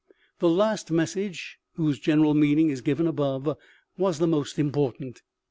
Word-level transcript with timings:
The 0.39 0.49
last 0.49 0.89
message, 0.89 1.59
whose 1.75 1.99
general 1.99 2.33
meaning 2.33 2.71
is 2.71 2.81
given 2.81 3.05
above, 3.05 3.55
was 3.99 4.17
the 4.17 4.25
most 4.25 4.57
important. 4.57 5.21